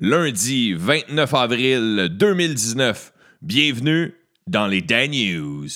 [0.00, 3.12] Lundi 29 avril 2019.
[3.42, 4.12] Bienvenue
[4.48, 5.68] dans les Dan News.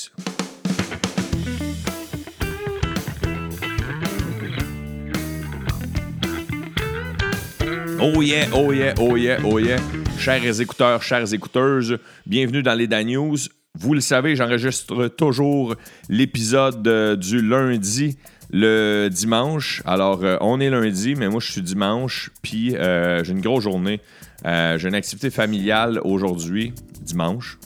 [8.00, 9.78] Oh yeah, oh yeah, oh yeah, oh yeah.
[10.18, 13.38] Chers écouteurs, chères écouteuses, bienvenue dans les Dan News.
[13.78, 15.76] Vous le savez, j'enregistre toujours
[16.08, 18.18] l'épisode euh, du lundi
[18.50, 19.82] le dimanche.
[19.84, 23.64] Alors, euh, on est lundi, mais moi, je suis dimanche, puis euh, j'ai une grosse
[23.64, 24.00] journée.
[24.44, 27.58] j'ai une activité familiale aujourd'hui, dimanche.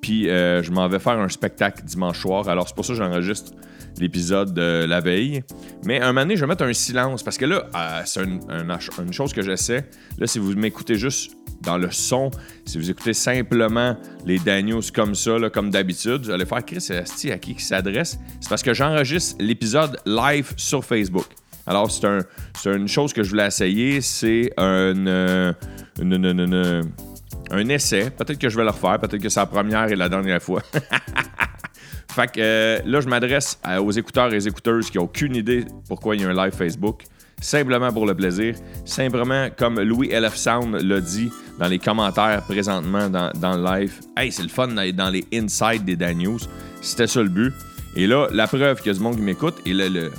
[0.00, 2.48] Puis, je m'en vais faire un spectacle dimanche soir.
[2.48, 3.52] Alors, c'est pour ça que j'enregistre
[4.02, 5.42] l'épisode de la veille.
[5.84, 7.64] Mais un moment donné, je vais mettre un silence parce que là,
[8.04, 9.88] c'est une chose que j'essaie.
[10.18, 12.30] Là, si vous m'écoutez juste dans le son.
[12.64, 17.30] Si vous écoutez simplement les Daniels comme ça, comme d'habitude, vous allez faire Chris Asti
[17.30, 18.18] à qui qui s'adresse?
[18.40, 21.26] C'est parce que j'enregistre l'épisode live sur Facebook.
[21.66, 22.20] Alors, c'est un,
[22.66, 24.00] une chose que je voulais essayer.
[24.00, 25.52] C'est un, euh,
[27.50, 28.10] un essai.
[28.10, 28.98] Peut-être que je vais le refaire.
[28.98, 30.62] Peut-être que c'est la première et la dernière fois.
[32.12, 35.64] fait que euh, là, je m'adresse aux écouteurs et les écouteuses qui n'ont aucune idée
[35.88, 37.04] pourquoi il y a un live Facebook
[37.42, 38.54] simplement pour le plaisir,
[38.84, 43.94] simplement comme Louis LF Sound l'a dit dans les commentaires présentement dans, le live.
[44.16, 46.38] Hey, c'est le fun d'aller dans les insides des Dan News.
[46.80, 47.52] C'était ça le but.
[47.94, 49.56] Et là, la preuve qu'il y du monde qui m'écoute.
[49.66, 49.74] Et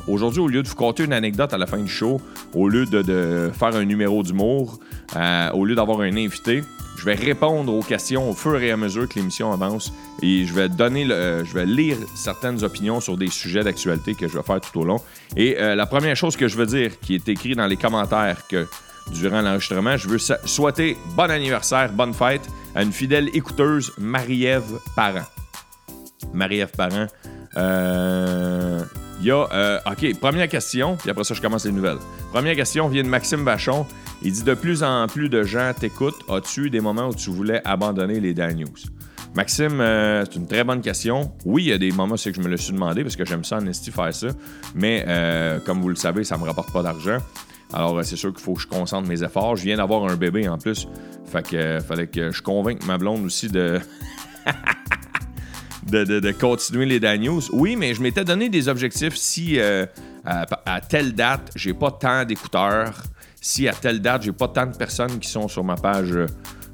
[0.07, 2.21] aujourd'hui, au lieu de vous conter une anecdote à la fin du show,
[2.53, 4.79] au lieu de, faire un numéro d'humour,
[5.15, 6.61] euh, au lieu d'avoir un invité,
[6.97, 9.91] je vais répondre aux questions au fur et à mesure que l'émission avance
[10.21, 14.27] et je vais donner, le, je vais lire certaines opinions sur des sujets d'actualité que
[14.27, 15.01] je vais faire tout au long.
[15.35, 18.47] Et euh, la première chose que je veux dire, qui est écrit dans les commentaires
[18.47, 18.67] que
[19.11, 25.25] durant l'enregistrement, je veux souhaiter bon anniversaire, bonne fête à une fidèle écouteuse, Marie-Ève Parent.
[26.33, 27.07] Marie-Ève Parent.
[27.57, 28.83] Euh,
[29.19, 29.47] il y a.
[29.51, 31.99] Euh, OK, première question, puis après ça, je commence les nouvelles.
[32.31, 33.85] Première question vient de Maxime Bachon.
[34.23, 36.19] Il dit De plus en plus de gens t'écoutent.
[36.29, 38.73] As-tu eu des moments où tu voulais abandonner les Dan News
[39.35, 41.31] Maxime, euh, c'est une très bonne question.
[41.43, 43.25] Oui, il y a des moments c'est que je me le suis demandé parce que
[43.25, 44.27] j'aime ça en esti faire ça.
[44.75, 47.17] Mais euh, comme vous le savez, ça me rapporte pas d'argent.
[47.73, 49.55] Alors, c'est sûr qu'il faut que je concentre mes efforts.
[49.55, 50.87] Je viens d'avoir un bébé en plus.
[51.25, 53.79] Fait que fallait que je convainque ma blonde aussi de.
[55.87, 57.41] de, continuer les Dan News.
[57.51, 59.15] Oui, mais je m'étais donné des objectifs.
[59.15, 59.85] Si euh,
[60.25, 62.93] à, telle date, j'ai pas tant d'écouteurs,
[63.43, 66.27] si à telle date, j'ai pas tant de personnes qui sont sur ma page euh,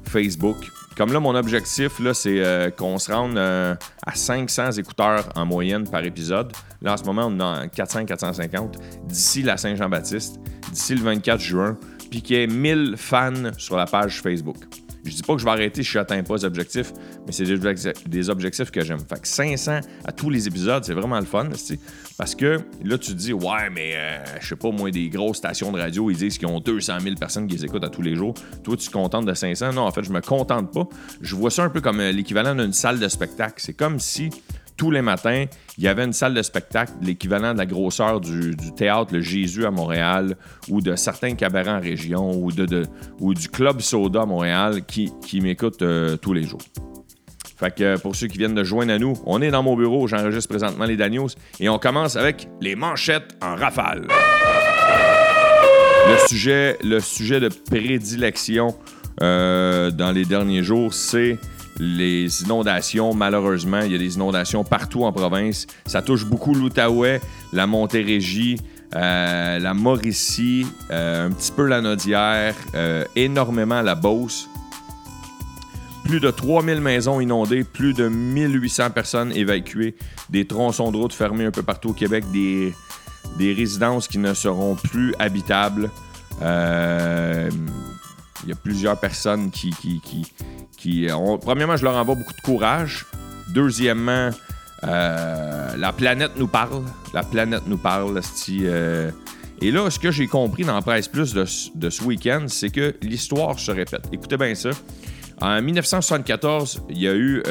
[0.04, 0.56] Facebook.
[0.96, 3.76] Comme là, mon objectif, là, c'est euh, qu'on se rende à
[4.14, 6.52] 500 écouteurs en moyenne par épisode.
[6.80, 8.76] Là, en ce moment, on est en 400-450
[9.06, 10.38] d'ici la Saint-Jean-Baptiste,
[10.70, 11.76] d'ici le 24 juin,
[12.08, 14.58] puis qu'il y ait 1000 fans sur la page Facebook.
[15.04, 16.92] Je dis pas que je vais arrêter si je n'atteins pas les objectifs,
[17.26, 17.44] mais c'est
[18.06, 19.00] des objectifs que j'aime.
[19.00, 21.48] Fait que 500 à tous les épisodes, c'est vraiment le fun.
[22.18, 25.38] Parce que là, tu te dis, ouais, mais euh, je sais pas, moi, des grosses
[25.38, 28.02] stations de radio, ils disent qu'ils ont 200 000 personnes qui les écoutent à tous
[28.02, 28.34] les jours.
[28.62, 29.72] Toi, tu te contentes de 500.
[29.72, 30.86] Non, en fait, je me contente pas.
[31.20, 33.54] Je vois ça un peu comme euh, l'équivalent d'une salle de spectacle.
[33.58, 34.30] C'est comme si
[34.80, 35.44] tous les matins,
[35.76, 39.66] il y avait une salle de spectacle, l'équivalent de la grosseur du, théâtre Le Jésus
[39.66, 40.38] à Montréal
[40.70, 42.50] ou de certains cabarets en région ou,
[43.34, 46.62] du Club Soda à Montréal qui, qui m'écoutent euh, tous les jours.
[47.58, 50.06] Fait que pour ceux qui viennent de joindre à nous, on est dans mon bureau,
[50.06, 51.28] j'enregistre présentement les Daniels
[51.60, 54.08] et on commence avec les manchettes en rafale.
[56.08, 58.74] Le sujet, le sujet de prédilection
[59.20, 61.36] euh, dans les derniers jours, c'est
[61.80, 65.66] les inondations, malheureusement, il y a des inondations partout en province.
[65.86, 67.20] Ça touche beaucoup l'Outaouais,
[67.54, 68.58] la Montérégie,
[68.94, 74.48] euh, la Mauricie, euh, un petit peu la Nodière, euh, énormément la Beauce.
[76.04, 79.94] Plus de 3000 maisons inondées, plus de 1800 personnes évacuées,
[80.28, 82.74] des tronçons de route fermés un peu partout au Québec, des,
[83.38, 85.90] des résidences qui ne seront plus habitables.
[88.44, 89.74] Il y a plusieurs personnes qui,
[90.86, 93.06] euh, premièrement, je leur envoie beaucoup de courage.
[93.48, 94.30] Deuxièmement,
[94.84, 96.84] euh, la planète nous parle.
[97.12, 98.20] La planète nous parle.
[98.48, 99.10] Euh,
[99.60, 103.58] et là, ce que j'ai compris dans Presse Plus de, ce week-end, c'est que l'histoire
[103.58, 104.08] se répète.
[104.12, 104.70] Écoutez bien ça.
[105.40, 107.42] En 1974, il y a eu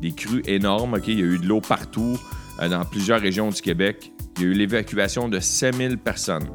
[0.00, 1.00] des crues énormes.
[1.06, 2.18] Il y a eu de l'eau partout
[2.60, 4.12] dans plusieurs régions du Québec.
[4.36, 6.48] Il y a eu l'évacuation de 5000 personnes.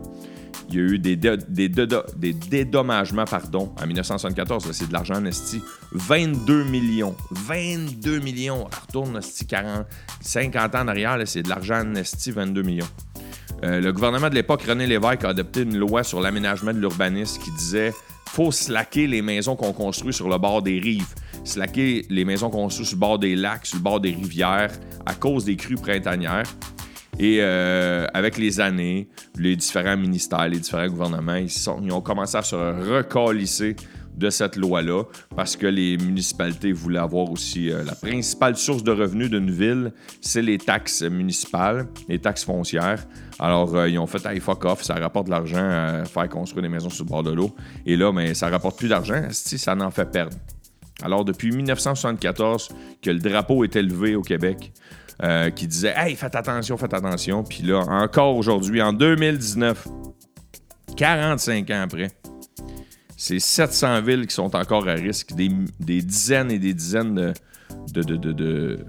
[0.71, 4.71] Il y a eu des, dédommagements pardon, en 1974.
[4.71, 5.61] C'est de l'argent esti.
[5.91, 7.15] 22 millions.
[7.31, 8.65] 22 millions.
[8.65, 9.85] On retourne esti 40,
[10.21, 11.17] 50 ans en arrière.
[11.25, 12.87] C'est de l'argent esti 22 millions.
[13.63, 17.41] Euh, le gouvernement de l'époque, René Lévesque, a adopté une loi sur l'aménagement de l'urbanisme
[17.41, 17.93] qui disait
[18.29, 21.13] faut slacker les maisons qu'on construit sur le bord des rives,
[21.43, 24.71] slacker les maisons construites sur le bord des lacs, sur le bord des rivières,
[25.05, 26.47] à cause des crues printanières.
[27.23, 29.07] Et euh, avec les années,
[29.37, 33.75] les différents ministères, les différents gouvernements, ils, sont- ont commencé à se recalisser
[34.17, 35.03] de cette loi-là
[35.35, 39.93] parce que les municipalités voulaient avoir aussi euh, la principale source de revenus d'une ville,
[40.19, 43.05] c'est les taxes municipales, les taxes foncières.
[43.37, 46.63] Alors, euh, ils ont fait, hey, fuck off, ça rapporte de l'argent à faire construire
[46.63, 47.55] des maisons sur le bord de l'eau.
[47.85, 50.35] Et là, mais ça rapporte plus d'argent, esti, ça en fait perdre.
[51.03, 52.69] Alors, depuis 1974,
[53.01, 54.71] que le drapeau est élevé au Québec,
[55.23, 57.43] euh, qui disait Hey, faites attention, faites attention.
[57.43, 59.87] Puis là, encore aujourd'hui, en 2019,
[60.97, 62.07] 45 ans après,
[63.17, 67.33] c'est 700 villes qui sont encore à risque, des, des dizaines et des dizaines de,
[67.93, 68.79] de, de, de, de,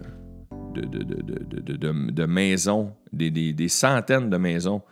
[0.74, 4.82] de, de- de- maisons, des, des- des centaines de maisons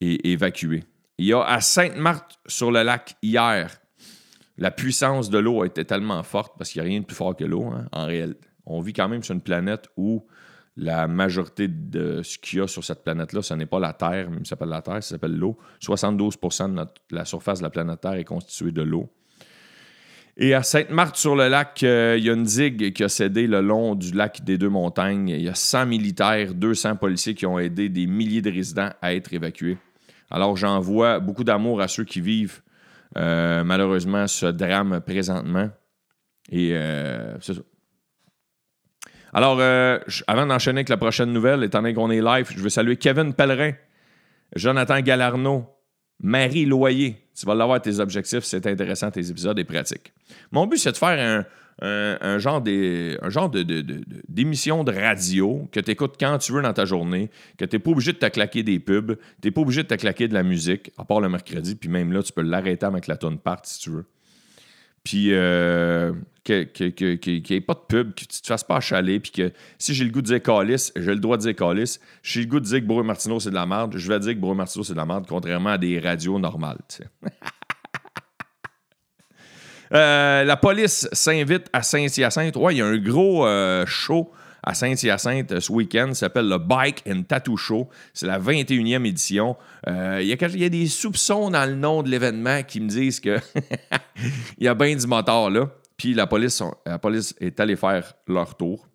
[0.00, 0.84] évacuées.
[1.18, 3.70] Il y a à Sainte-Marthe sur le lac hier,
[4.56, 7.16] la puissance de l'eau a été tellement forte parce qu'il n'y a rien de plus
[7.16, 8.46] fort que l'eau hein, en réalité.
[8.66, 10.24] On vit quand même sur une planète où
[10.76, 14.30] la majorité de ce qu'il y a sur cette planète-là, ce n'est pas la Terre,
[14.30, 15.58] même ça s'appelle la Terre, ça s'appelle l'eau.
[15.82, 19.10] 72% de la surface de la planète Terre est constituée de l'eau.
[20.36, 24.12] Et à Sainte-Marthe-sur-le-Lac, euh, il y a une digue qui a cédé le long du
[24.12, 25.28] lac des Deux Montagnes.
[25.28, 29.14] Il y a 100 militaires, 200 policiers qui ont aidé des milliers de résidents à
[29.14, 29.76] être évacués.
[30.30, 32.62] Alors j'envoie beaucoup d'amour à ceux qui vivent
[33.18, 35.68] euh, malheureusement ce drame présentement.
[36.50, 37.36] Et euh.
[39.32, 42.68] Alors, euh, avant d'enchaîner avec la prochaine nouvelle, étant donné qu'on est live, je veux
[42.68, 43.72] saluer Kevin Pellerin,
[44.56, 45.66] Jonathan Galarno,
[46.20, 47.16] Marie Loyer.
[47.38, 50.12] Tu vas l'avoir tes objectifs, c'est intéressant, tes épisodes et pratiques.
[50.50, 51.46] Mon but, c'est de faire
[51.80, 52.60] un, genre,
[54.28, 57.80] d'émission de radio que tu écoutes quand tu veux dans ta journée, que tu n'es
[57.80, 60.34] pas obligé de te claquer des pubs, tu n'es pas obligé de te claquer de
[60.34, 63.38] la musique, à part le mercredi, puis même là, tu peux l'arrêter avec la tonne
[63.38, 64.06] part si tu veux.
[65.04, 66.12] Puis euh,
[66.44, 66.62] qu'il
[67.26, 70.04] n'y ait pas de pub, que tu te fasses pas achaler, puis que si j'ai
[70.04, 72.00] le goût de dire calice, j'ai le droit de dire calice.
[72.22, 74.18] Si j'ai le goût de dire que Bro Martineau c'est de la merde, je vais
[74.18, 76.78] dire que Bro Martineau c'est de la merde, contrairement à des radios normales.
[79.92, 82.54] Euh, la police s'invite à Saint-Hyacinthe.
[82.54, 84.30] Ouais, il y a un gros euh, show
[84.62, 86.08] à Saint-Hyacinthe ce week-end.
[86.08, 87.88] Ça s'appelle le Bike and Tattoo Show.
[88.12, 89.56] C'est la 21e édition.
[89.86, 93.20] Euh, Il y, y a des soupçons dans le nom de l'événement qui me disent
[93.20, 93.38] que
[94.58, 95.70] il y a bien du moteur là.
[95.96, 98.88] Puis la police, la police est allée faire leur tour.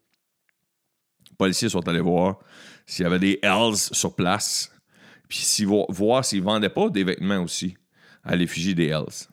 [1.29, 2.39] Les policiers sont allés voir
[2.85, 4.71] s'il y avait des Hells sur place.
[5.27, 7.75] Puis voir s'ils ne vendaient pas des vêtements aussi
[8.23, 9.27] à l'effigie des Hells.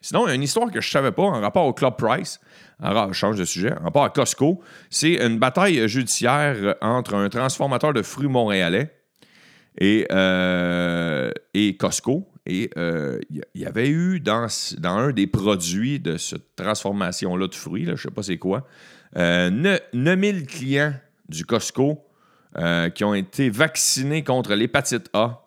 [0.00, 2.40] Sinon, il y a une histoire que je savais pas en rapport au Club Price.
[2.80, 3.72] Ra- je change de sujet.
[3.80, 4.60] En rapport à Costco,
[4.90, 8.94] c'est une bataille judiciaire entre un transformateur de fruits montréalais
[9.80, 12.28] et, euh, et Costco.
[12.46, 14.46] Et euh, il y- il y avait eu dans,
[14.78, 18.66] dans un des produits de cette transformation-là de fruits, je sais pas c'est quoi,
[19.16, 20.94] euh, ne- 9000 clients
[21.28, 22.04] du Costco
[22.56, 25.44] euh, qui ont été vaccinés contre l'hépatite A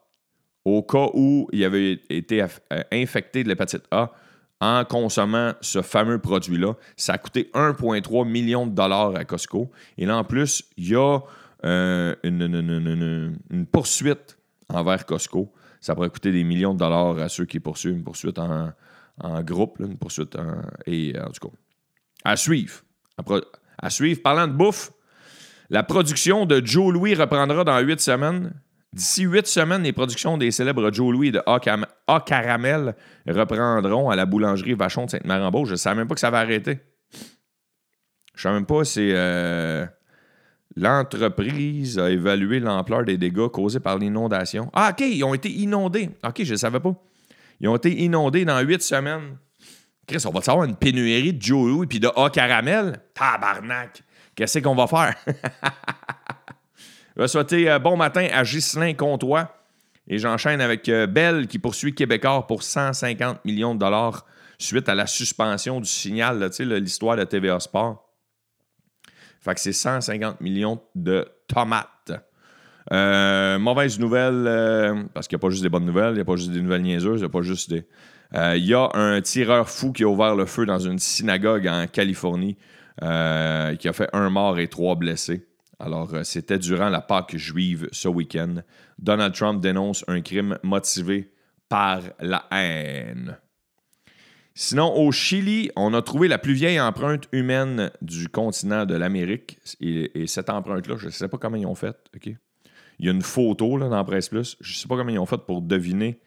[0.64, 2.48] au cas où il avait été euh,
[2.92, 4.12] infecté de l'hépatite A
[4.62, 6.76] en consommant ce fameux produit-là.
[6.96, 9.72] Ça a coûté 1,3 million de dollars à Costco.
[9.98, 11.20] Et là, en plus, il y a
[11.66, 14.38] euh, une, poursuite
[14.70, 15.52] envers Costco.
[15.82, 18.72] Ça pourrait coûter des millions de dollars à ceux qui poursuivent, une poursuite en,
[19.42, 21.56] groupe, une poursuite en, et en tout cas.
[22.24, 22.82] À suivre.
[23.18, 23.24] À,
[23.80, 24.22] à suivre.
[24.22, 24.92] Parlant de bouffe,
[25.72, 28.54] la production de Joe Louis reprendra dans huit semaines.
[28.94, 31.60] D'ici huit semaines, les productions des célèbres Joe Louis de A,
[32.20, 32.94] Caramel
[33.26, 35.70] reprendront à la boulangerie Vachon de Sainte-Marie-en-Beauce.
[35.70, 36.80] Je ne savais même pas que ça va arrêter.
[38.36, 39.86] Je ne savais même pas si euh,
[40.76, 44.70] l'entreprise a évalué l'ampleur des dégâts causés par l'inondation.
[44.74, 46.10] Ah, OK, ils ont été inondés.
[46.26, 46.94] OK, je ne savais pas.
[47.62, 49.38] Ils ont été inondés dans huit semaines.
[50.06, 53.00] Chris, on va savoir une pénurie de Joe Louis puis de A Caramel?
[53.14, 54.04] Tabarnak!
[54.36, 55.16] Qu'est-ce qu'on va faire?
[57.16, 59.54] Je vais souhaiter euh, bon matin à Ghislain Comtois.
[60.08, 64.26] Et j'enchaîne avec euh, Bell qui poursuit Québécois pour 150 millions de dollars
[64.58, 68.08] suite à la suspension du signal, l'histoire de TVA Sport.
[69.42, 72.12] Fait que c'est 150 millions de tomates.
[72.92, 76.26] Euh, mauvaise nouvelle, parce qu'il n'y a pas juste des bonnes nouvelles, il n'y a
[76.26, 77.86] pas juste des nouvelles niaiseuses, il n'y a pas juste des.
[78.34, 81.88] Il y a un tireur fou qui a ouvert le feu dans une synagogue en
[81.88, 82.56] Californie,
[83.00, 85.48] qui a fait un mort et trois blessés.
[85.82, 88.56] Alors, euh, c'était durant la Pâque juive ce week-end.
[89.00, 91.34] Donald Trump dénonce un crime motivé
[91.70, 93.38] par la haine.
[94.54, 99.58] Sinon, au Chili, on a trouvé la plus vieille empreinte humaine du continent de l'Amérique.
[99.80, 101.96] Et, et cette empreinte-là, je ne sais pas comment ils ont fait.
[103.00, 104.58] Il y a une photo là, dans Presse Plus.
[104.60, 106.20] Je ne sais pas comment ils ont fait pour deviner.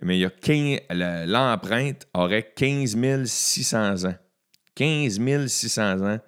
[0.00, 2.96] Mais il y a 15 la- l'empreinte aurait 15
[3.26, 4.14] 600 ans.
[4.76, 6.18] 15 600 ans.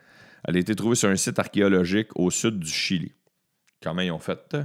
[0.47, 3.13] Elle a été trouvée sur un site archéologique au sud du Chili.
[3.83, 4.57] Comment ils ont fait?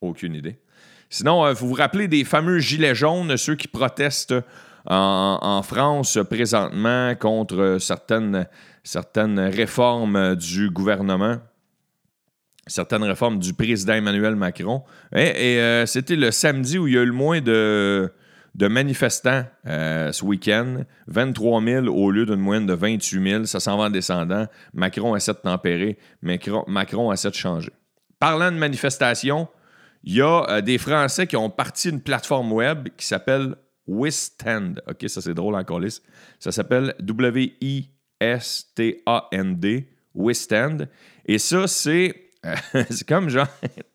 [0.00, 0.58] Aucune idée.
[1.08, 4.34] Sinon, il faut vous rappeler des fameux gilets jaunes, ceux qui protestent
[4.86, 8.46] en, France présentement contre certaines,
[8.82, 11.38] certaines réformes du gouvernement
[12.70, 14.82] certaines réformes du président Emmanuel Macron.
[15.14, 18.10] Et, euh, c'était le samedi où il y a eu le moins de,
[18.54, 20.84] de manifestants euh, ce week-end.
[21.06, 23.44] 23 000 au lieu d'une moyenne de 28 000.
[23.44, 24.46] Ça s'en va en descendant.
[24.74, 25.98] Macron essaie de tempérer.
[26.22, 27.70] Macron, Macron essaie de changer.
[28.18, 29.48] Parlant de manifestations,
[30.04, 33.54] il y a euh, des Français qui ont parti une plateforme web qui s'appelle
[33.86, 34.74] Withstand.
[34.88, 36.02] OK, ça c'est drôle encore, liste.
[36.38, 37.90] Ça s'appelle W-I-S-T-A-N-D.
[40.14, 40.88] Withstand.
[41.26, 42.30] Et ça, c'est
[42.90, 43.46] c'est comme genre.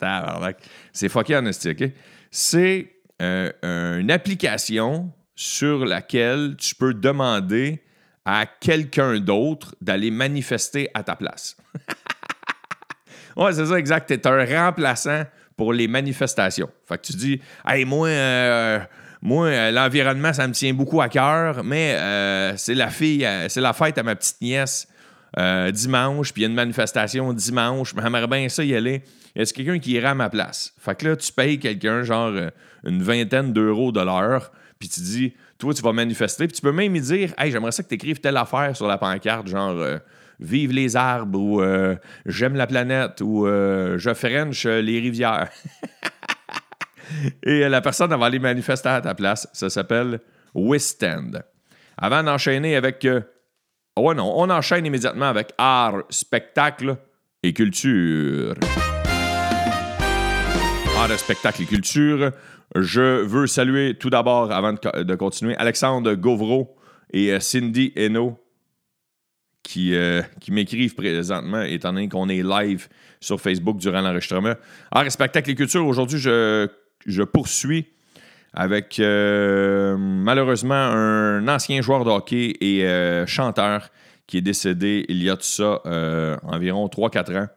[0.94, 1.92] c'est fucké en OK?
[2.32, 7.82] C'est euh, une application sur laquelle tu peux demander
[8.26, 11.58] à quelqu'un d'autre d'aller manifester à ta place.
[13.38, 14.08] ouais, c'est ça, exact.
[14.08, 15.24] Tu es un remplaçant
[15.56, 16.70] pour les manifestations.
[16.88, 18.80] Fait que tu dis, hey, moi, euh,
[19.22, 21.98] moi, euh, l'environnement, ça me tient beaucoup à cœur, mais
[22.58, 24.88] c'est la fille, c'est la fête à ma petite nièce.
[25.38, 29.04] Euh, dimanche, puis il y a une manifestation dimanche, mais j'aimerais bien ça y aller.
[29.36, 30.74] Est-ce quelqu'un qui ira à ma place?
[30.80, 32.50] Fait que là, tu payes quelqu'un genre euh,
[32.86, 36.72] une vingtaine d'euros de l'heure, puis tu dis, toi, tu vas manifester, puis tu peux
[36.72, 39.78] même lui dire, hey, j'aimerais ça que tu écrives telle affaire sur la pancarte, genre
[39.78, 39.98] euh,
[40.40, 41.64] Vive les arbres, ou
[42.26, 45.50] J'aime la planète, ou Je french les rivières.
[47.44, 49.48] Et la personne va aller manifester à ta place.
[49.54, 50.20] Ça s'appelle
[50.54, 51.42] Withstand.
[51.98, 53.08] Avant d'enchaîner avec
[53.98, 56.98] ah ouais, non, on enchaîne immédiatement avec art, spectacle
[57.44, 58.56] et culture.
[60.98, 62.32] Art, spectacle et culture.
[62.76, 66.76] Je veux saluer tout d'abord, avant de, continuer, Alexandre Gauvreau
[67.12, 68.40] et euh, Cindy Hainaut
[69.62, 72.88] qui, euh, qui m'écrivent présentement, étant donné qu'on est live
[73.20, 74.54] sur Facebook durant l'enregistrement.
[74.92, 77.88] Art, spectacle et culture, aujourd'hui, je, poursuis
[78.54, 82.86] avec euh, malheureusement un ancien joueur de hockey et
[83.28, 83.90] chanteur
[84.28, 85.82] qui est décédé il y a tout ça
[86.44, 87.48] environ 3-4 ans.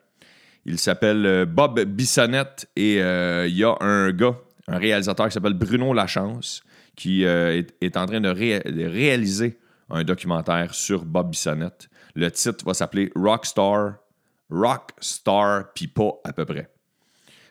[0.69, 5.95] Il s'appelle Bob Bissonnette et il y a un gars, un réalisateur qui s'appelle Bruno
[5.95, 6.63] Lachance
[6.95, 9.59] qui est, en train de, réaliser
[9.89, 11.89] un documentaire sur Bob Bissonnette.
[12.15, 13.95] Le titre va s'appeler Rockstar,
[14.51, 16.69] Rockstar, puis pas à peu près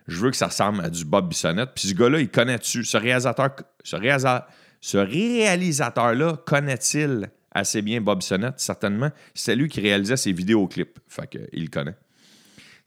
[0.08, 1.72] je veux que ça ressemble à du Bob Bissonnette.
[1.76, 2.84] Puis ce gars-là, il connaît-tu?
[2.84, 3.50] Ce réalisateur,
[3.84, 8.60] ce, réalisateur-là connaît-il assez bien Bob Bissonnette?
[8.60, 9.12] Certainement.
[9.34, 10.98] C'est lui qui réalisait ses vidéoclips.
[11.08, 11.96] Fait qu'il connaît.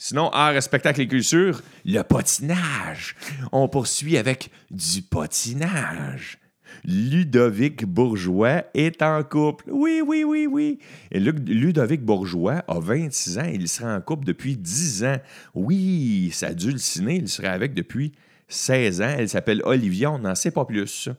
[0.03, 3.15] Sinon, art, spectacle et culture, le patinage.
[3.53, 6.39] On poursuit avec du patinage.
[6.85, 9.67] Ludovic Bourgeois est en couple.
[9.71, 10.79] Oui, oui, oui, oui.
[11.13, 13.51] Ludovic Bourgeois a 26 ans.
[13.53, 15.19] Il serait en couple depuis 10 ans.
[15.55, 17.17] Oui, ça a dû le ciné.
[17.17, 18.13] Il serait avec depuis
[18.49, 19.15] 16 ans.
[19.19, 20.11] Elle s'appelle Olivia.
[20.11, 21.11] On n'en sait pas plus.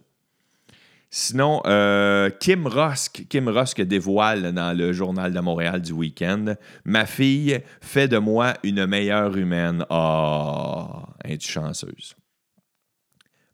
[1.13, 7.05] Sinon, euh, Kim Rosk, Kim Rosk dévoile dans le Journal de Montréal du week-end Ma
[7.05, 9.85] fille fait de moi une meilleure humaine.
[9.89, 12.15] Ah, oh, chanceuse?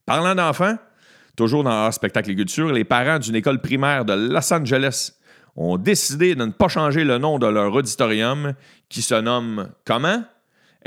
[0.05, 0.77] Parlant d'enfants,
[1.37, 5.13] Toujours dans spectacle et culture, les parents d'une école primaire de Los Angeles
[5.55, 8.53] ont décidé de ne pas changer le nom de leur auditorium
[8.89, 10.23] qui se nomme comment?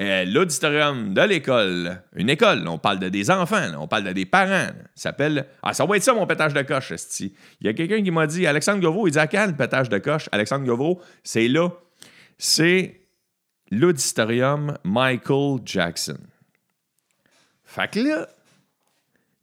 [0.00, 2.02] Euh, l'auditorium de l'école.
[2.16, 4.68] Une école, on parle de des enfants, on parle de des parents.
[4.94, 5.46] Ça s'appelle.
[5.62, 8.26] Ah, ça va être ça mon pétage de coche, Il y a quelqu'un qui m'a
[8.26, 10.30] dit Alexandre Govreau, il dit à quand le pétage de coche?
[10.32, 11.68] Alexandre Govreau, c'est là.
[12.38, 13.02] C'est
[13.70, 16.18] l'auditorium Michael Jackson.
[17.64, 18.26] Fait que là,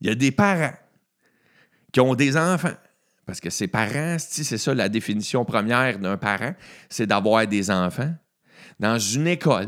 [0.02, 0.74] il y a des parents
[1.94, 2.76] qui ont des enfants.
[3.28, 6.56] Parce que ses parents, c'est ça la définition première d'un parent,
[6.90, 8.14] c'est d'avoir des enfants.
[8.80, 9.68] Dans une école,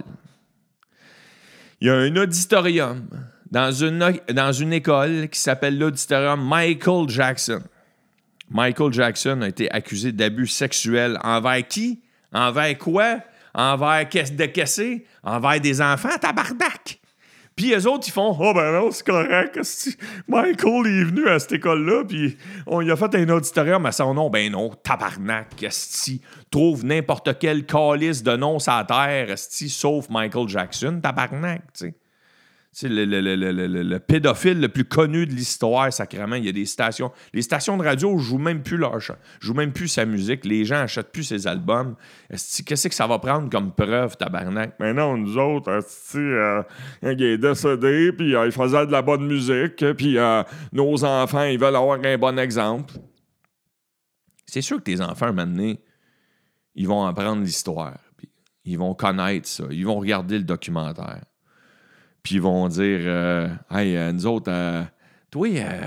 [1.82, 3.08] il y a un auditorium
[3.52, 7.64] dans une, école qui s'appelle l'auditorium Michael Jackson.
[8.50, 12.02] Michael Jackson a été accusé d'abus sexuels envers qui?
[12.34, 13.20] Envers quoi?
[13.54, 15.06] Envers de caisser?
[15.24, 16.18] Envers des enfants?
[16.20, 16.99] Tabarnak!
[17.60, 19.60] Puis les autres, ils font Oh ben non, c'est correct.
[20.30, 24.14] Michael est venu à cette école-là, puis on y a fait un auditorium à son
[24.14, 24.30] nom.
[24.30, 26.22] Ben non, tabarnak, esti.
[26.50, 31.88] Trouve n'importe quel calice de nom sur la terre, esti, sauf Michael Jackson, tabarnak, tu
[31.88, 31.96] sais
[32.84, 33.06] le,
[33.84, 36.36] le, pédophile le plus connu de l'histoire, sacrément.
[36.36, 37.12] Il y a des stations.
[37.34, 39.00] Les stations de radio jouent même plus leur
[39.40, 40.46] jouent même plus sa musique.
[40.46, 41.96] Les gens achètent plus ses albums.
[42.30, 44.76] Qu'est-ce que ça va prendre comme preuve, tabarnak?
[44.80, 45.82] Mais non, nous autres,
[46.16, 46.64] euh,
[47.04, 51.44] il est décédé, puis euh, il faisait de la bonne musique, puis euh, nos enfants,
[51.44, 52.94] ils veulent avoir un bon exemple.
[54.46, 55.74] C'est sûr que tes enfants, maintenant,
[56.76, 57.98] ils vont apprendre l'histoire.
[58.66, 59.66] Ils vont connaître ça.
[59.72, 61.24] Ils vont regarder le documentaire.
[62.24, 64.84] Puis ils vont dire euh, Hey, euh, nous autres, euh,
[65.32, 65.82] toi, euh,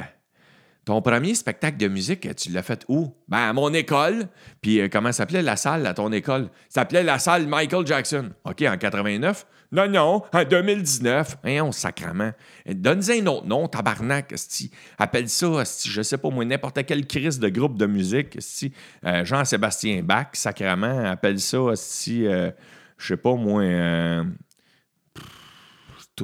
[0.84, 3.14] ton premier spectacle de musique, tu l'as fait où?
[3.28, 4.26] Ben, à mon école.
[4.60, 6.48] Puis comment s'appelait la salle à ton école?
[6.68, 8.30] Ça s'appelait la salle Michael Jackson.
[8.44, 9.46] OK, en 89?
[9.72, 11.38] Non, non, en 2019.
[11.44, 12.32] Hein, on sacrement.
[12.66, 14.30] Donne-y un autre nom, tabarnak.
[14.32, 14.70] esti.
[14.98, 18.38] Appelle ça, esti, je sais pas moi, n'importe quelle crise de groupe de musique.
[19.06, 21.04] Euh, Jean-Sébastien Bach, sacrement.
[21.06, 22.50] Appelle ça, esti, euh,
[22.98, 23.62] je sais pas moi.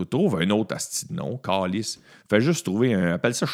[0.02, 2.00] Tu trouves un autre asti de nom, Calice.
[2.28, 3.14] Fais juste trouver un.
[3.14, 3.46] Appelle ça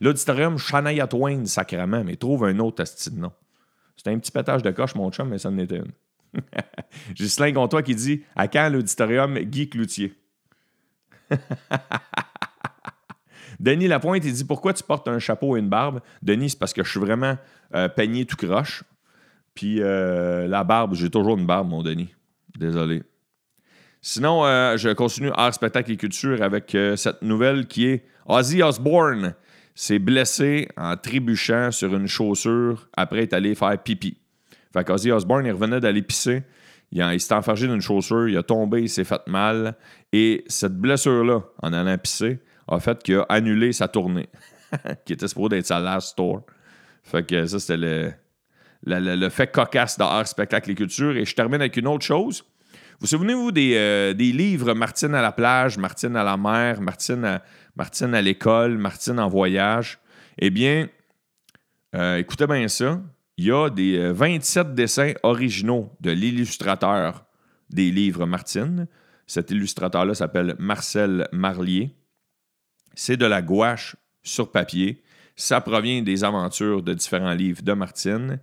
[0.00, 3.32] l'auditorium Shania Twain, sacrément, mais trouve un autre asti de nom.
[3.96, 5.92] C'est un petit pétage de coche, mon chum, mais ça en était une.
[7.14, 10.14] Ghislain Comtois qui dit À quand l'auditorium Guy Cloutier?
[13.60, 16.00] Denis Lapointe, il dit Pourquoi tu portes un chapeau et une barbe?
[16.22, 17.36] Denis, c'est parce que je suis vraiment
[17.74, 18.82] euh, peigné tout croche.
[19.54, 22.14] Puis euh, la barbe, j'ai toujours une barbe, mon Denis.
[22.58, 23.02] Désolé.
[24.04, 28.60] Sinon, euh, je continue art, spectacle et culture avec euh, cette nouvelle qui est Ozzy
[28.60, 29.34] Osbourne
[29.76, 34.18] s'est blessé en trébuchant sur une chaussure après être allé faire pipi.
[34.72, 36.42] Fait qu'Ozzy Osbourne, il revenait d'aller pisser.
[36.90, 39.76] Il, s'est enfargé d'une chaussure, il a tombé, il s'est fait mal.
[40.12, 44.28] Et cette blessure-là, en allant pisser, a fait qu'il a annulé sa tournée,
[45.06, 46.42] qui était supposée être sa last tour.
[47.04, 48.12] Fait que ça, c'était le-
[48.84, 51.16] le fait cocasse de art, spectacle et culture.
[51.16, 52.44] Et je termine avec une autre chose.
[53.00, 57.24] Vous souvenez-vous des, euh, des livres Martine à la plage, Martine à la mer, Martine
[58.14, 59.98] à, l'école, Martine en voyage?
[60.38, 60.88] Eh bien,
[61.94, 63.00] euh, écoutez bien ça.
[63.36, 67.24] Il y a des euh, 27 dessins originaux de l'illustrateur
[67.70, 68.86] des livres Martine.
[69.26, 71.94] Cet illustrateur-là s'appelle Marcel Marlier.
[72.94, 75.02] C'est de la gouache sur papier.
[75.34, 78.40] Ça provient des aventures de différents livres de Martine.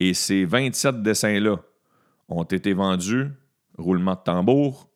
[0.00, 1.56] Et ces 27 dessins-là
[2.28, 3.28] ont été vendus,
[3.80, 4.88] roulement de tambour,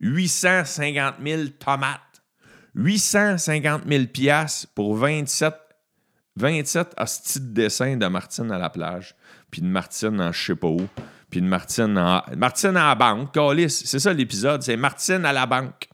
[0.00, 2.00] 850 000 tomates.
[2.76, 5.54] 850 000 piastres pour 27,
[6.36, 9.14] 27 hosties de dessins de Martine à la plage,
[9.50, 10.86] puis de Martine en je sais pas où,
[11.30, 12.22] puis de Martine en...
[12.36, 13.30] Martine à la banque,
[13.68, 15.88] c'est ça l'épisode, c'est Martine à la banque.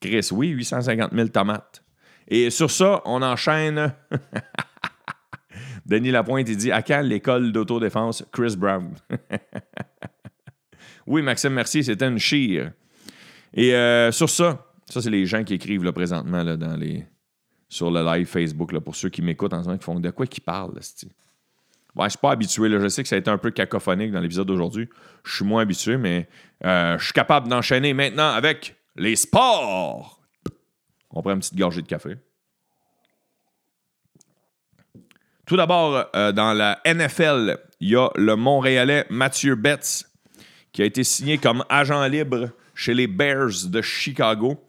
[0.00, 1.82] Chris, oui, 850 000 tomates.
[2.28, 3.92] Et sur ça, on enchaîne.
[5.86, 8.94] Denis Lapointe, il dit À quand l'école d'autodéfense Chris Brown?
[11.06, 12.72] Oui, Maxime Mercier, c'était une chire.
[13.54, 17.04] Et euh, sur ça, ça, c'est les gens qui écrivent présentement dans les...
[17.68, 20.26] sur le live Facebook, pour ceux qui m'écoutent en ce moment, qui font de quoi
[20.26, 20.74] qu'ils parlent.
[20.74, 20.80] là?
[21.96, 22.68] Ouais, je suis pas habitué.
[22.70, 24.88] Je sais que ça a été un peu cacophonique dans l'épisode d'aujourd'hui.
[25.24, 26.28] Je suis moins habitué, mais
[26.64, 30.20] euh, je suis capable d'enchaîner maintenant avec les sports.
[31.10, 32.16] On prend une petite gorgée de café.
[35.46, 40.04] Tout d'abord, euh, dans la NFL, il y a le Montréalais Mathieu Betts
[40.76, 44.62] qui a été signé comme agent libre chez les Bears de Chicago.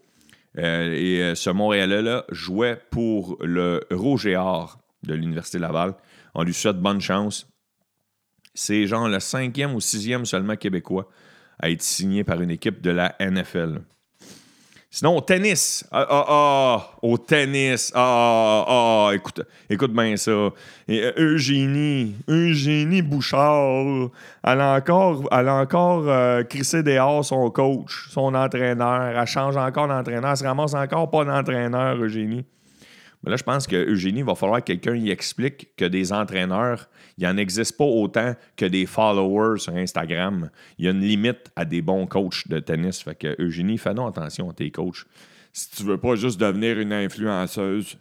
[0.57, 5.95] Euh, et euh, ce Montréalais-là jouait pour le Rouge et Or de l'Université Laval.
[6.33, 7.45] On lui souhaite bonne chance.
[8.53, 11.09] C'est genre le cinquième ou sixième seulement québécois
[11.59, 13.81] à être signé par une équipe de la NFL.
[14.89, 15.85] Sinon, au tennis.
[15.91, 17.91] Ah, ah, ah, au tennis.
[17.93, 20.31] Ah, ah, ah, écoute, écoute bien ça.
[20.31, 20.53] Euh,
[21.17, 24.09] Eugénie, Eugénie Bouchard,
[24.43, 29.17] elle a encore, elle encore euh, crissé dehors son coach, son entraîneur.
[29.17, 30.31] Elle change encore d'entraîneur.
[30.31, 32.45] Elle se ramasse encore pas d'entraîneur, Eugénie.
[33.23, 36.13] Mais là, je pense que Eugénie, il va falloir que quelqu'un y explique que des
[36.13, 40.49] entraîneurs, il n'en existe pas autant que des followers sur Instagram.
[40.77, 43.01] Il y a une limite à des bons coachs de tennis.
[43.01, 45.05] Fait que Eugénie, fais attention à tes coachs.
[45.51, 47.97] Si tu veux pas juste devenir une influenceuse.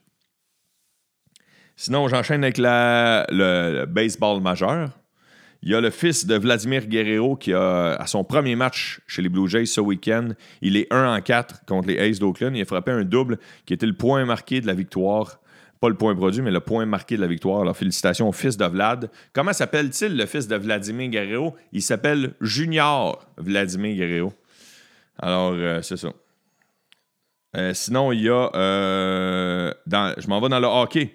[1.76, 4.90] Sinon, j'enchaîne avec le baseball majeur.
[5.62, 9.23] Il y a le fils de Vladimir Guerrero qui a, à son premier match chez
[9.23, 10.29] les Blue Jays ce week-end,
[10.62, 12.57] il est 1 en 4 contre les Aces d'Oakland.
[12.57, 15.40] Il a frappé un double qui était le point marqué de la victoire.
[15.81, 17.61] Pas le point produit, mais le point marqué de la victoire.
[17.61, 19.11] Alors, félicitations au fils de Vlad.
[19.33, 21.55] Comment s'appelle-t-il le fils de Vladimir Guerrero?
[21.73, 24.33] Il s'appelle Junior Vladimir Guerrero.
[25.19, 26.09] Alors, euh, c'est ça.
[27.57, 28.51] Euh, sinon, il y a.
[28.55, 31.14] euh, je m'en vais dans le hockey.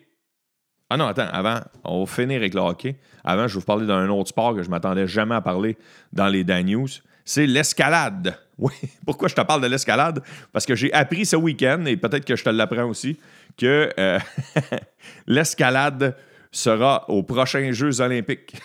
[0.94, 2.98] Ah non, attends, avant, on va finir avec le hockey.
[3.24, 5.78] Avant, je vais vous parler d'un autre sport que je m'attendais jamais à parler
[6.12, 6.90] dans les Dan News.
[7.24, 8.38] C'est l'escalade.
[8.58, 8.74] Oui,
[9.08, 10.22] pourquoi je te parle de l'escalade?
[10.52, 13.18] Parce que j'ai appris ce week-end, et peut-être que je te l'apprends aussi,
[13.58, 14.20] que euh,
[15.28, 16.16] l'escalade
[16.52, 18.56] sera aux prochains Jeux olympiques.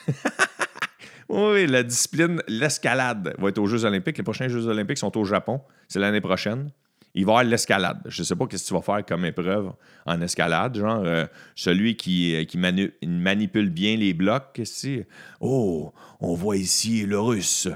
[1.31, 4.19] oui, la discipline, l'escalade, va être aux Jeux olympiques.
[4.19, 5.62] Les prochains Jeux olympiques sont au Japon.
[5.89, 6.71] C'est l'année prochaine
[7.17, 8.03] il va y avoir l'escalade.
[8.07, 9.73] Je ne sais pas ce que tu vas faire comme épreuve
[10.05, 10.77] en escalade.
[10.77, 11.25] Genre, euh,
[11.55, 14.61] celui qui, euh, qui manipule bien les blocs.
[14.65, 15.09] c'est?
[15.41, 17.69] Oh, on voit ici le russe.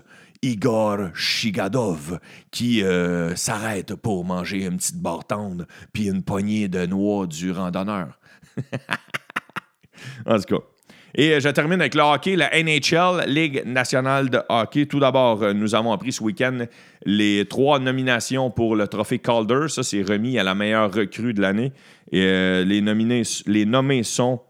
[0.43, 2.19] Igor Shigadov
[2.51, 8.19] qui euh, s'arrête pour manger une petite bartende puis une poignée de noix du randonneur.
[10.27, 10.65] en tout cas.
[11.15, 14.87] Et euh, je termine avec le hockey, la NHL, Ligue nationale de hockey.
[14.87, 16.59] Tout d'abord, euh, nous avons appris ce week-end
[17.05, 19.67] les trois nominations pour le trophée Calder.
[19.69, 21.73] Ça, c'est remis à la meilleure recrue de l'année.
[22.13, 24.41] Et les, nominés, les nommés sont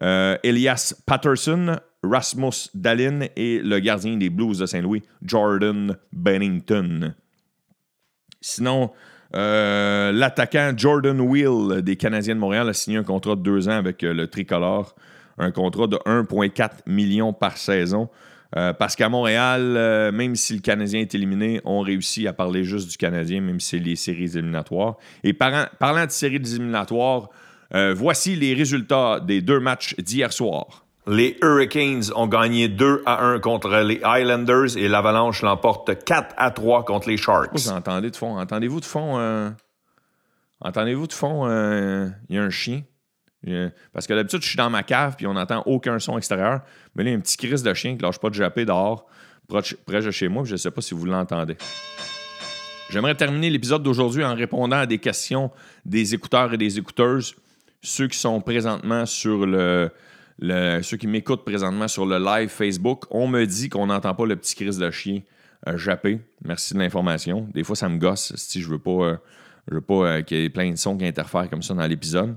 [0.00, 7.14] Elias Patterson, Rasmus Dallin et le gardien des Blues de Saint-Louis, Jordan Bennington.
[8.40, 8.90] Sinon,
[9.34, 13.72] euh, l'attaquant Jordan Wheel des Canadiens de Montréal a signé un contrat de deux ans
[13.72, 14.94] avec euh, le tricolore,
[15.38, 18.08] un contrat de 1,4 million par saison.
[18.56, 22.88] Euh, parce qu'à Montréal, même si le Canadien est éliminé, on réussit à parler juste
[22.88, 24.96] du Canadien, même si c'est les séries éliminatoires.
[25.24, 27.30] Et parlant de séries éliminatoires,
[27.96, 30.84] voici les résultats des deux matchs d'hier soir.
[31.06, 36.50] Les Hurricanes ont gagné 2 à 1 contre les Islanders et l'Avalanche l'emporte 4 à
[36.50, 37.50] 3 contre les Sharks.
[37.52, 38.38] Vous entendez de fond?
[38.38, 39.18] Entendez-vous de fond?
[39.18, 39.50] Euh,
[40.60, 41.46] entendez-vous de fond?
[41.46, 42.82] Euh, il y a un chien?
[43.92, 46.60] Parce que d'habitude, je suis dans ma cave puis on n'entend aucun son extérieur.
[46.94, 48.64] Mais là, il y a un petit crise de chien qui lâche pas de japper
[48.64, 49.06] dehors,
[49.48, 50.44] près de chez moi.
[50.44, 51.56] Je ne sais pas si vous l'entendez.
[52.90, 55.50] J'aimerais terminer l'épisode d'aujourd'hui en répondant à des questions
[55.84, 57.34] des écouteurs et des écouteuses,
[57.82, 59.90] ceux qui sont présentement sur le,
[60.40, 64.36] ceux qui m'écoutent présentement sur le live Facebook, on me dit qu'on n'entend pas le
[64.36, 65.20] petit crise de chien
[65.66, 66.20] euh, jappé.
[66.44, 67.48] Merci de l'information.
[67.54, 69.16] Des fois, ça me gosse si je veux pas, euh,
[69.70, 72.36] veux pas euh, qu'il y ait plein de sons qui interfèrent comme ça dans l'épisode.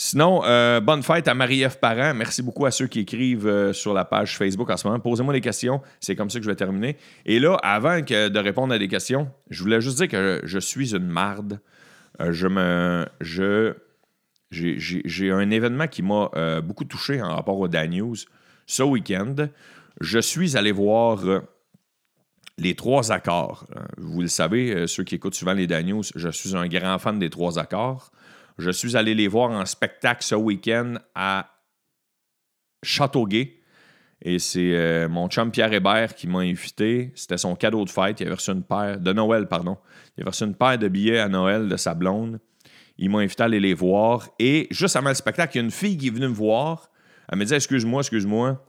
[0.00, 0.42] Sinon,
[0.80, 2.14] bonne fête à Marie-Ève Parent.
[2.14, 5.00] Merci beaucoup à ceux qui écrivent sur la page Facebook en ce moment.
[5.00, 5.82] Posez-moi des questions.
[5.98, 6.96] C'est comme ça que je vais terminer.
[7.26, 10.94] Et là, avant de répondre à des questions, je voulais juste dire que je suis
[10.94, 11.58] une marde.
[12.20, 13.06] je me.
[13.20, 13.74] Je
[14.50, 18.16] j'ai un événement qui m'a euh, beaucoup touché en rapport au Dan News
[18.66, 19.34] ce week-end.
[20.00, 21.40] Je suis allé voir euh,
[22.56, 23.66] les trois accords.
[23.76, 26.98] Euh, vous le savez, ceux qui écoutent souvent les Dan News, je suis un grand
[26.98, 28.10] fan des trois accords.
[28.58, 31.48] Je suis allé les voir en spectacle ce week-end à
[32.82, 33.54] Châteauguay.
[34.20, 37.12] Et c'est mon chum Pierre Hébert qui m'a invité.
[37.14, 38.20] C'était son cadeau de fête.
[38.20, 39.78] Il avait reçu une paire, de Noël, pardon.
[40.16, 42.40] Il avait reçu une paire de billets à Noël de sa blonde.
[42.98, 44.28] Ils m'ont invité à aller les voir.
[44.40, 46.90] Et juste avant le spectacle, il y a une fille qui est venue me voir.
[47.30, 48.64] Elle me dit Excuse-moi, excuse-moi.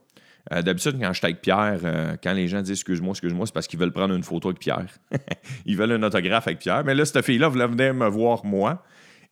[0.54, 3.54] Euh, d'habitude, quand je suis avec Pierre, euh, quand les gens disent excuse-moi, excuse-moi, c'est
[3.54, 4.86] parce qu'ils veulent prendre une photo avec Pierre.
[5.65, 6.84] Ils veulent un autographe avec Pierre.
[6.84, 8.84] Mais là, cette fille-là voulait venir me voir moi.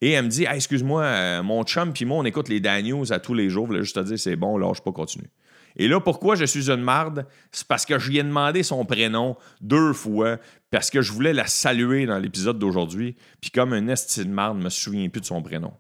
[0.02, 3.20] Et elle me dit Excuse-moi, euh, mon chum puis moi, on écoute les Daniels à
[3.20, 3.66] tous les jours.
[3.66, 5.30] Je voulais juste te dire C'est bon, là, je peux continuer.
[5.78, 7.26] Et là, pourquoi je suis une marde?
[7.52, 10.38] C'est parce que je lui ai demandé son prénom deux fois,
[10.72, 14.58] parce que je voulais la saluer dans l'épisode d'aujourd'hui, puis comme un esti de marde,
[14.58, 15.74] je me souviens plus de son prénom.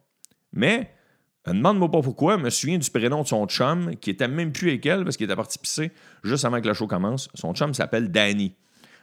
[0.53, 0.93] Mais,
[1.47, 4.69] demande-moi pas pourquoi, je me souviens du prénom de son chum, qui était même plus
[4.69, 5.91] avec elle, parce qu'il était parti pisser
[6.23, 7.27] juste avant que le show commence.
[7.33, 8.53] Son chum s'appelle Danny.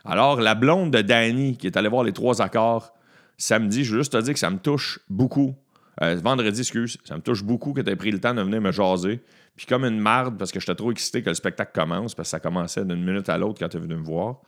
[0.05, 2.93] Alors, la blonde de Danny, qui est allée voir les trois accords
[3.37, 5.55] samedi, je veux juste te dire que ça me touche beaucoup.
[6.01, 8.61] Euh, vendredi, excuse, ça me touche beaucoup que tu aies pris le temps de venir
[8.61, 9.21] me jaser.
[9.55, 12.31] Puis comme une marde, parce que j'étais trop excité que le spectacle commence, parce que
[12.31, 14.41] ça commençait d'une minute à l'autre quand tu es venu me voir,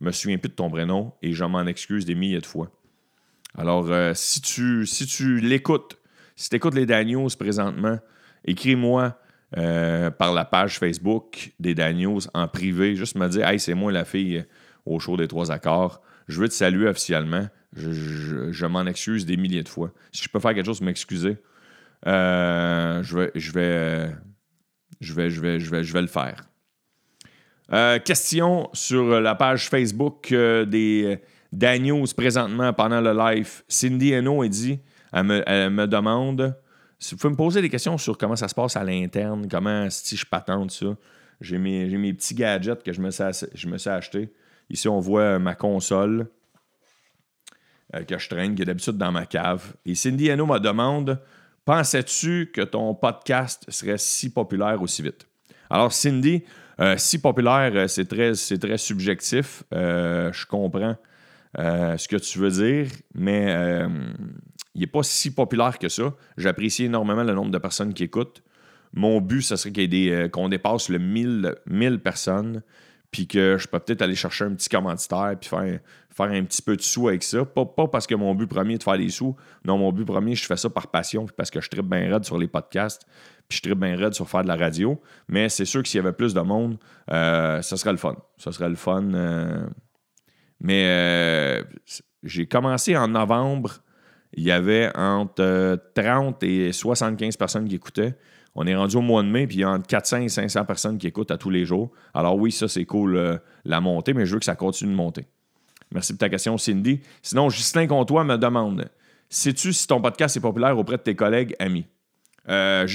[0.00, 2.70] je me souviens plus de ton prénom et je m'en excuse des milliers de fois.
[3.56, 5.98] Alors, euh, si tu, si tu l'écoutes,
[6.34, 7.98] si tu écoutes les Daniels présentement,
[8.44, 9.18] écris-moi
[9.56, 13.92] euh, par la page Facebook des Daniels en privé, juste me dire Hey, c'est moi
[13.92, 14.44] la fille
[14.84, 16.02] au show des trois accords.
[16.28, 17.48] Je veux te saluer officiellement.
[17.76, 19.92] Je, m'en excuse des milliers de fois.
[20.12, 21.36] Si je peux faire quelque chose m'excuser,
[22.06, 23.30] euh, je vais.
[23.34, 24.14] Je vais
[25.00, 26.44] je vais, je vais, je vais, le faire.
[27.72, 31.18] Euh, question sur la page Facebook euh, des
[31.52, 33.62] Daniels présentement pendant le live.
[33.68, 34.80] Cindy Eno a dit,
[35.12, 35.24] elle
[35.70, 36.56] me, demande
[36.98, 40.16] si vous me poser des questions sur comment ça se passe à l'interne, comment si
[40.16, 40.86] je patente ça.
[41.40, 44.32] J'ai mes, mes, petits gadgets que je me, suis, je me suis acheté.
[44.70, 46.28] Ici, on voit ma console
[47.94, 49.74] euh, que je traîne, qui est d'habitude dans ma cave.
[49.84, 51.20] Et Cindy Eno me demande
[51.64, 55.26] Pensais-tu que ton podcast serait si populaire aussi vite?
[55.70, 56.44] Alors, Cindy,
[56.80, 59.62] euh, si populaire, euh, c'est très, très subjectif.
[59.72, 60.96] Euh, je comprends
[61.56, 63.86] ce que tu veux dire, mais
[64.74, 66.12] il n'est pas si populaire que ça.
[66.36, 68.42] J'apprécie énormément le nombre de personnes qui écoutent.
[68.92, 72.62] Mon but, ce serait qu'on dépasse le 1000, 1000 personnes
[73.14, 75.78] puis que je peux peut-être aller chercher un petit commanditaire, puis faire,
[76.10, 77.44] faire un petit peu de sous avec ça.
[77.44, 79.36] Pas, parce que mon but premier est de faire des sous.
[79.64, 82.12] Non, mon but premier, je fais ça par passion, puis parce que je tripe bien
[82.12, 83.06] raide sur les podcasts,
[83.46, 85.00] puis je tripe bien raide sur faire de la radio.
[85.28, 86.76] Mais c'est sûr que s'il y avait plus de monde,
[87.12, 88.16] euh, ça serait le fun.
[88.36, 89.04] Ça serait le fun.
[89.14, 89.64] Euh.
[90.58, 91.62] Mais euh,
[92.24, 93.74] j'ai commencé en novembre.
[94.32, 98.16] Il y avait entre 30 et 75 personnes qui écoutaient.
[98.54, 100.64] On est rendu au mois de mai, puis il y a entre 400 et 500
[100.64, 101.90] personnes qui écoutent à tous les jours.
[102.12, 104.96] Alors oui, ça, c'est cool, euh, la montée, mais je veux que ça continue de
[104.96, 105.26] monter.
[105.90, 107.00] Merci pour ta question, Cindy.
[107.22, 108.88] Sinon, Justin Comtois me demande
[109.28, 111.86] Sais-tu si ton podcast est populaire auprès de tes collègues, amis?
[112.48, 112.86] Euh,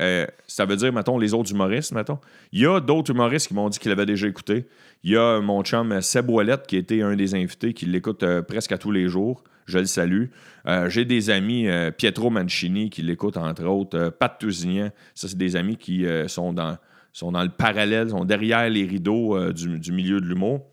[0.00, 2.18] euh, ça veut dire, mettons, les autres humoristes, mettons.
[2.52, 4.66] Il y a d'autres humoristes qui m'ont dit qu'ils l'avaient déjà écouté.
[5.02, 8.42] Il y a mon chum Seb Ouellette, qui était un des invités, qui l'écoute euh,
[8.42, 9.42] presque à tous les jours.
[9.66, 10.26] Je le salue.
[10.66, 14.10] Euh, j'ai des amis, Pietro Mancini, qui l'écoute, entre autres.
[14.10, 14.90] Pat Tousignan.
[15.14, 16.76] Ça, c'est des amis qui sont, dans,
[17.22, 20.66] le parallèle, sont derrière les rideaux du, milieu de l'humour.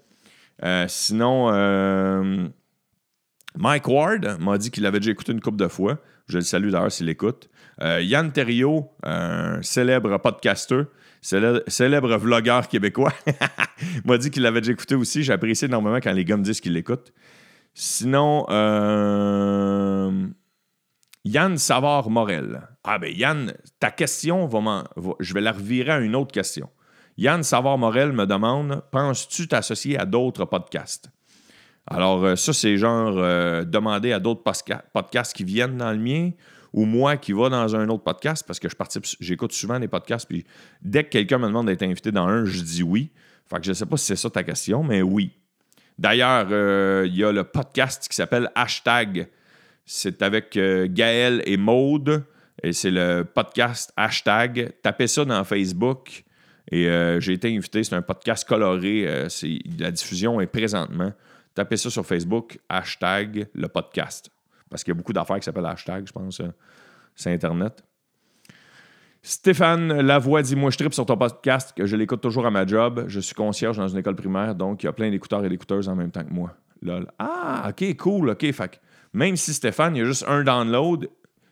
[0.88, 1.52] sinon,
[3.58, 6.00] Mike Ward m'a dit qu'il avait déjà écouté une couple de fois.
[6.28, 7.50] Je le salue d'ailleurs s'il écoute.
[7.82, 10.84] Euh, Yann Terriot, un célèbre podcaster,
[11.22, 13.14] célèbre, vlogueur québécois,
[14.06, 15.24] m'a dit qu'il l'avait déjà écouté aussi.
[15.24, 17.14] J'apprécie énormément quand les gars me disent qu'ils l'écoutent.
[17.74, 20.28] Sinon, euh,
[21.24, 22.68] Yann Savard-Morel.
[22.84, 24.84] Ah ben Yann, ta question, va,
[25.20, 26.70] je vais la revirer à une autre question.
[27.18, 31.10] Yann Savard-Morel me demande Penses-tu t'associer à d'autres podcasts?
[31.88, 33.14] Alors, euh, ça, c'est genre
[33.66, 34.44] demander à d'autres
[34.94, 36.32] podcasts qui viennent dans le mien
[36.74, 39.88] ou moi qui va dans un autre podcast parce que je participe, j'écoute souvent des
[39.88, 40.28] podcasts.
[40.28, 40.46] Puis
[40.82, 43.12] dès que quelqu'un me demande d'être invité dans un, je dis oui.
[43.50, 45.32] Fait que je ne sais pas si c'est ça ta question, mais oui.
[45.98, 49.28] D'ailleurs, euh, il y a le podcast qui s'appelle Hashtag.
[49.86, 52.24] C'est avec Gaël et Maude.
[52.64, 54.72] Et c'est le podcast Hashtag.
[54.82, 56.24] Tapez ça dans Facebook.
[56.72, 56.88] Et
[57.20, 57.84] j'ai été invité.
[57.84, 59.28] C'est un podcast coloré.
[59.80, 61.12] la diffusion est présentement.
[61.54, 64.32] Tapez ça sur Facebook, hashtag le podcast.
[64.72, 66.40] Parce qu'il y a beaucoup d'affaires qui s'appellent hashtag, je pense.
[66.40, 66.48] Euh,
[67.14, 67.84] c'est Internet.
[69.22, 72.66] Stéphane Lavoie dit Moi, je tripe sur ton podcast, que je l'écoute toujours à ma
[72.66, 73.06] job.
[73.08, 75.90] Je suis concierge dans une école primaire, donc il y a plein d'écouteurs et d'écouteuses
[75.90, 76.56] en même temps que moi.
[76.82, 77.06] Lol.
[77.20, 78.52] Ah, ok, cool, ok.
[78.52, 78.82] Fait
[79.14, 81.10] même si Stéphane, il y a juste un download,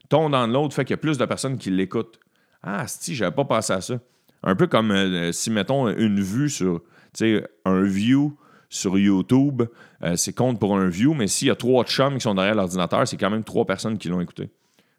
[0.08, 2.20] ton download fait qu'il y a plus de personnes qui l'écoutent.
[2.64, 4.00] Ah, si, j'avais pas pensé à ça.
[4.42, 6.82] Un peu comme euh, si, mettons, une vue sur,
[7.14, 8.39] tu sais, un view
[8.70, 9.64] sur YouTube,
[10.04, 12.56] euh, c'est compte pour un view, mais s'il y a trois chums qui sont derrière
[12.56, 14.50] l'ordinateur, c'est quand même trois personnes qui l'ont écouté.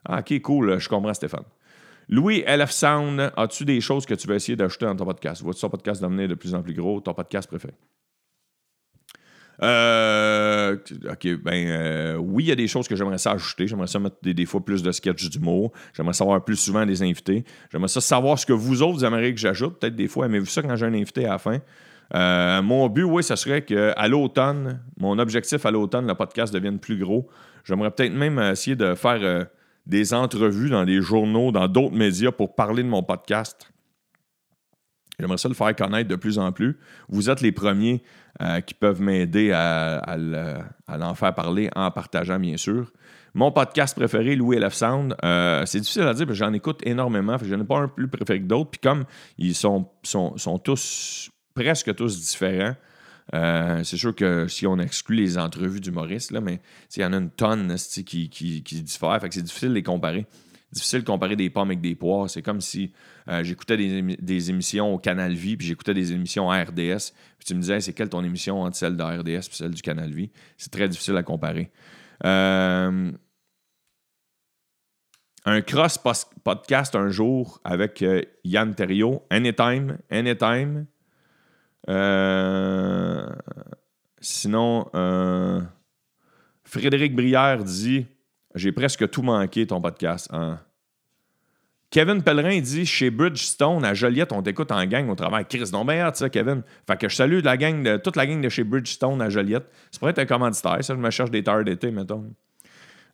[0.04, 1.44] Ah, ok, cool, je comprends Stéphane.
[2.09, 5.42] Louis LF Sound, as-tu des choses que tu veux essayer d'ajouter dans ton podcast?
[5.42, 7.74] Vois-tu ton podcast devenir de plus en plus gros, ton podcast préféré?
[9.62, 10.76] Euh,
[11.09, 13.66] ok, ben euh, oui, il y a des choses que j'aimerais ça ajouter.
[13.66, 15.72] J'aimerais ça mettre des, fois plus de sketch d'humour.
[15.94, 17.44] J'aimerais savoir plus souvent des invités.
[17.70, 19.78] J'aimerais ça savoir ce que vous autres, aimeriez que j'ajoute.
[19.78, 21.59] Peut-être des fois, aimez-vous ça quand j'ai un invité à la fin?
[22.14, 26.79] Euh, mon but, oui, ce serait qu'à l'automne, mon objectif à l'automne, le podcast devienne
[26.79, 27.29] plus gros.
[27.64, 29.44] J'aimerais peut-être même essayer de faire euh,
[29.87, 33.70] des entrevues dans des journaux, dans d'autres médias pour parler de mon podcast.
[35.18, 36.79] J'aimerais ça le faire connaître de plus en plus.
[37.09, 38.03] Vous êtes les premiers
[38.40, 42.90] euh, qui peuvent m'aider à, l'en faire parler en partageant, bien sûr.
[43.35, 45.14] Mon podcast préféré, Louis LF Sound,
[45.66, 47.37] c'est difficile à dire parce que j'en écoute énormément.
[47.40, 48.70] Je n'en ai pas un plus préféré que d'autres.
[48.70, 49.05] Puis comme
[49.38, 52.77] ils sont, sont, sont tous presque tous différents.
[53.35, 56.61] Euh, c'est sûr que si on exclut les entrevues d'humoristes, mais
[56.97, 59.21] il y en a une tonne qui, qui, qui diffèrent.
[59.31, 60.27] c'est difficile de les comparer.
[60.73, 62.31] Difficile de comparer des pommes avec des poires.
[62.31, 62.93] C'est comme si
[63.29, 67.13] euh, j'écoutais des, émissions au Canal Vie, puis j'écoutais des émissions à RDS.
[67.39, 69.83] Puis tu me disais, c'est quelle ton émission entre celle de RDS et celle du
[69.83, 70.31] Canal Vie?
[70.57, 71.71] C'est très difficile à comparer.
[72.25, 73.11] Euh,
[75.47, 75.99] un cross
[76.45, 78.05] podcast un jour avec
[78.45, 79.25] Yann Terriot.
[79.31, 80.87] Anytime, anytime.
[81.88, 83.27] Euh,
[84.21, 85.61] sinon, euh,
[86.64, 88.07] Frédéric Brière dit
[88.55, 90.29] J'ai presque tout manqué ton podcast.
[90.33, 90.59] Hein.
[91.90, 95.45] Kevin Pellerin dit Chez Bridgestone, à Joliette, on t'écoute en gang au travail.
[95.49, 96.62] Chris, non, ben, ça, Kevin.
[96.87, 97.40] Fait que je salue
[98.03, 99.66] toute la gang de chez Bridgestone à Joliette.
[99.90, 100.95] C'est pourrait être un commanditaire, ça.
[100.95, 102.31] Je me cherche des terres d'été, mettons.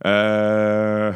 [0.04, 1.12] Euh...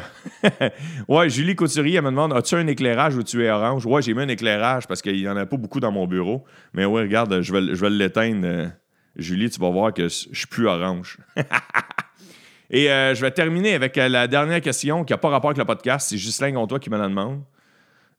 [1.07, 3.85] ouais, Julie Couturier, elle me demande As-tu un éclairage ou tu es orange?
[3.85, 6.43] Ouais, j'ai mis un éclairage parce qu'il n'y en a pas beaucoup dans mon bureau.
[6.73, 8.45] Mais ouais, regarde, je vais, je vais l'éteindre.
[8.45, 8.67] Euh,
[9.15, 11.17] Julie, tu vas voir que je suis plus orange.
[12.69, 15.65] Et euh, je vais terminer avec la dernière question qui n'a pas rapport avec le
[15.65, 16.07] podcast.
[16.09, 17.41] C'est Ghislain Gontois qui me la demande.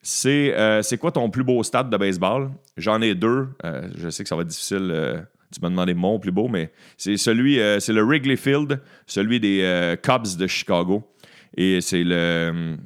[0.03, 2.51] C'est c'est quoi ton plus beau stade de baseball?
[2.77, 3.49] J'en ai deux.
[3.97, 7.17] je sais que ça va être difficile tu m'as demandé mon plus beau, mais c'est
[7.17, 11.09] celui, euh, c'est le Wrigley Field, celui des euh, Cubs de Chicago.
[11.57, 12.77] Et c'est le,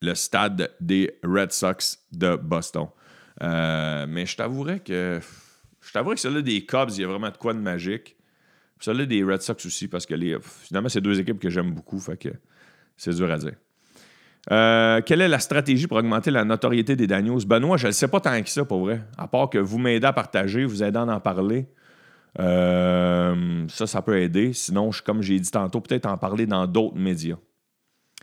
[0.00, 2.86] le stade des Red Sox de Boston.
[3.42, 5.20] Euh, mais je t'avouerais que
[5.80, 8.16] je t'avouerais que celui des Cubs, il y a vraiment de quoi de magique.
[8.80, 12.16] Celui des Red Sox aussi, parce que finalement, c'est deux équipes que j'aime beaucoup, fait
[12.16, 12.28] que
[12.96, 13.54] c'est dur à dire.
[14.52, 17.44] Euh, quelle est la stratégie pour augmenter la notoriété des Daniels?
[17.46, 19.00] Benoît, je ne sais pas tant que ça, pour vrai.
[19.18, 21.66] À part que vous m'aidez à partager, vous aidez à en parler.
[22.38, 24.52] Euh, ça, ça peut aider.
[24.52, 27.36] Sinon, comme j'ai dit tantôt, peut-être en parler dans d'autres médias.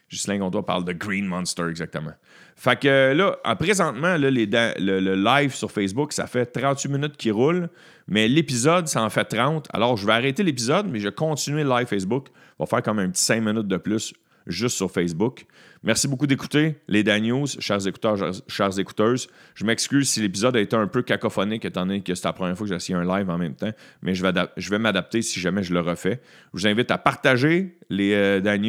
[0.09, 2.13] Ghislain Comtois parle de Green Monster, exactement.
[2.55, 7.31] Fait que euh, là, en présentement, le live sur Facebook, ça fait 38 minutes qui
[7.31, 7.67] roule,
[8.07, 9.67] mais l'épisode, ça en fait 30.
[9.73, 12.27] Alors, je vais arrêter l'épisode, mais je vais continuer le live Facebook.
[12.59, 14.13] On va faire comme un petit 5 minutes de plus
[14.47, 15.45] juste sur Facebook.
[15.85, 19.17] Merci beaucoup d'écouter les Dan News, chers écouteurs, chers- écouteurs.
[19.53, 22.57] Je m'excuse si l'épisode a été un peu cacophonique, étant donné que c'est la première
[22.57, 25.73] fois que essayé un live en même temps, mais je vais, m'adapter si jamais je
[25.73, 26.21] le refais.
[26.53, 28.63] Je vous invite à partager les euh, Dan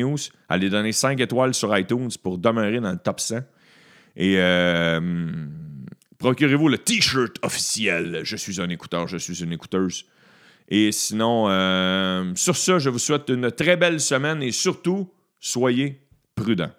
[0.48, 3.37] à les donner 5 étoiles sur iTunes pour demeurer dans le top 100.
[4.16, 5.31] Et euh,
[6.18, 8.22] procurez-vous le T-shirt officiel.
[8.24, 10.05] Je suis un écouteur, je suis une écouteuse.
[10.68, 16.00] Et sinon, euh, sur ça, je vous souhaite une très belle semaine et surtout, soyez
[16.35, 16.72] prudents.